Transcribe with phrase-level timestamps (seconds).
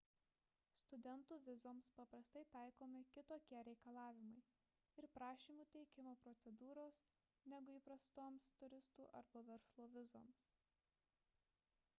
[0.83, 4.41] studentų vizoms paprastai taikomi kitokie reikalavimai
[5.03, 6.99] ir prašymų teikimo procedūros
[7.55, 10.43] negu įprastoms turistų arba verslo vizoms